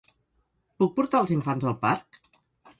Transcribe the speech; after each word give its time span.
Puc 0.83 0.95
portar 0.95 1.23
els 1.25 1.35
infants 1.37 1.71
al 1.73 1.79
parc? 1.87 2.21